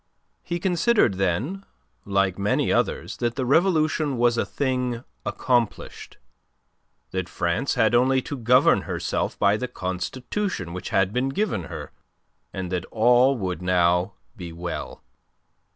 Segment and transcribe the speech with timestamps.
[0.41, 1.63] He considered then,
[2.05, 6.17] like many others, that the Revolution was a thing accomplished,
[7.11, 11.91] that France had only to govern herself by the Constitution which had been given her,
[12.51, 15.03] and that all would now be well.